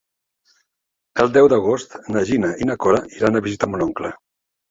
El 1.23 1.29
deu 1.35 1.49
d'agost 1.53 1.93
na 2.15 2.25
Gina 2.29 2.51
i 2.65 2.69
na 2.69 2.79
Cora 2.85 3.03
iran 3.19 3.37
a 3.37 3.43
visitar 3.49 3.69
mon 3.75 3.87
oncle. 3.89 4.13